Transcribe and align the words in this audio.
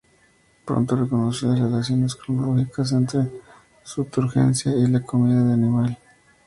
Pronto 0.65 0.95
reconoció 0.95 1.49
las 1.49 1.59
relaciones 1.59 2.15
cronológicas 2.15 2.91
entre 2.93 3.29
su 3.83 4.05
turgencia 4.05 4.71
y 4.75 4.87
la 4.87 5.01
comida 5.01 5.43
del 5.43 5.53
animal. 5.53 5.95